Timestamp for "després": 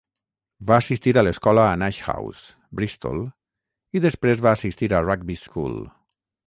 4.09-4.43